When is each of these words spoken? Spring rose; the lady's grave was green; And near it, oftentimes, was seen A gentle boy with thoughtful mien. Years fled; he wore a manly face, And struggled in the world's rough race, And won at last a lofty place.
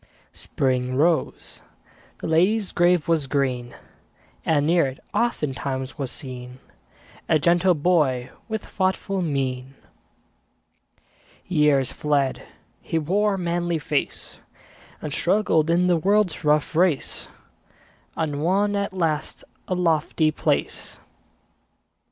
Spring 0.33 0.95
rose; 0.95 1.61
the 2.17 2.27
lady's 2.27 2.71
grave 2.71 3.07
was 3.07 3.27
green; 3.27 3.75
And 4.43 4.65
near 4.65 4.87
it, 4.87 4.99
oftentimes, 5.13 5.95
was 5.99 6.11
seen 6.11 6.57
A 7.29 7.37
gentle 7.37 7.75
boy 7.75 8.31
with 8.49 8.65
thoughtful 8.65 9.21
mien. 9.21 9.75
Years 11.45 11.93
fled; 11.93 12.41
he 12.81 12.97
wore 12.97 13.35
a 13.35 13.37
manly 13.37 13.77
face, 13.77 14.39
And 15.03 15.13
struggled 15.13 15.69
in 15.69 15.85
the 15.85 15.97
world's 15.97 16.43
rough 16.43 16.75
race, 16.75 17.27
And 18.17 18.41
won 18.41 18.75
at 18.75 18.93
last 18.93 19.43
a 19.67 19.75
lofty 19.75 20.31
place. 20.31 20.97